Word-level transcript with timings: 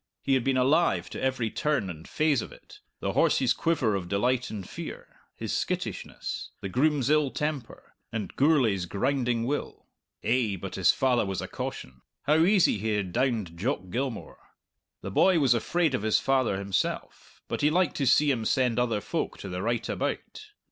He 0.23 0.33
had 0.33 0.43
been 0.43 0.57
alive 0.57 1.11
to 1.11 1.21
every 1.21 1.51
turn 1.51 1.87
and 1.87 2.07
phase 2.07 2.41
of 2.41 2.51
it 2.51 2.79
the 3.01 3.13
horse's 3.13 3.53
quiver 3.53 3.93
of 3.93 4.07
delight 4.09 4.49
and 4.49 4.67
fear, 4.67 5.17
his 5.35 5.55
skittishness, 5.55 6.49
the 6.59 6.69
groom's 6.69 7.11
ill 7.11 7.29
temper, 7.29 7.93
and 8.11 8.35
Gourlay's 8.35 8.87
grinding 8.87 9.43
will. 9.43 9.85
Eh, 10.23 10.55
but 10.57 10.73
his 10.73 10.89
father 10.91 11.23
was 11.23 11.39
a 11.39 11.47
caution! 11.47 12.01
How 12.23 12.37
easy 12.45 12.79
he 12.79 12.95
had 12.95 13.13
downed 13.13 13.55
Jock 13.55 13.91
Gilmour! 13.91 14.39
The 15.01 15.11
boy 15.11 15.37
was 15.37 15.53
afraid 15.53 15.93
of 15.93 16.01
his 16.01 16.17
father 16.19 16.57
himself, 16.57 17.43
but 17.47 17.61
he 17.61 17.69
liked 17.69 17.95
to 17.97 18.07
see 18.07 18.31
him 18.31 18.43
send 18.43 18.79
other 18.79 19.01
folk 19.01 19.37
to 19.37 19.49
the 19.49 19.61
right 19.61 19.87
about. 19.87 20.47